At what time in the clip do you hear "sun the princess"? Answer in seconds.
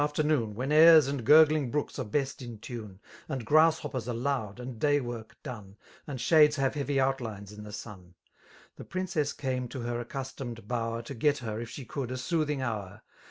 7.71-9.31